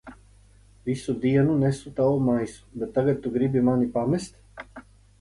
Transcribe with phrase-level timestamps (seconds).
[0.11, 4.45] Es visu dienu nesu tavu maisu, bet tagad tu gribi mani pamest?